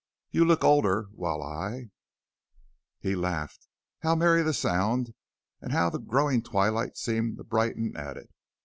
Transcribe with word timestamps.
You 0.31 0.45
look 0.45 0.63
older, 0.63 1.09
while 1.13 1.43
I" 1.43 1.91
He 3.03 3.15
laughed. 3.15 3.67
How 4.01 4.15
merry 4.15 4.41
the 4.41 4.51
sound, 4.51 5.13
and 5.61 5.71
how 5.73 5.91
the 5.91 5.99
growing 5.99 6.41
twilight 6.41 6.97
seemed 6.97 7.37
to 7.37 7.43
brighten 7.43 7.95
at 7.95 8.17
it! 8.17 8.31